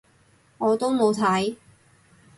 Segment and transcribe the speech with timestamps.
[0.57, 1.57] 我都冇睇